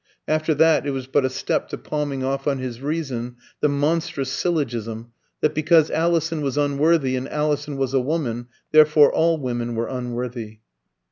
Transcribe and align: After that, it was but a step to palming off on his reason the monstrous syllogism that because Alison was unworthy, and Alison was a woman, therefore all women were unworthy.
After 0.27 0.55
that, 0.55 0.87
it 0.87 0.89
was 0.89 1.05
but 1.05 1.25
a 1.25 1.29
step 1.29 1.67
to 1.69 1.77
palming 1.77 2.23
off 2.23 2.47
on 2.47 2.57
his 2.57 2.81
reason 2.81 3.35
the 3.59 3.69
monstrous 3.69 4.31
syllogism 4.31 5.11
that 5.41 5.53
because 5.53 5.91
Alison 5.91 6.41
was 6.41 6.57
unworthy, 6.57 7.15
and 7.15 7.29
Alison 7.29 7.77
was 7.77 7.93
a 7.93 8.01
woman, 8.01 8.47
therefore 8.71 9.13
all 9.13 9.37
women 9.37 9.75
were 9.75 9.85
unworthy. 9.87 10.61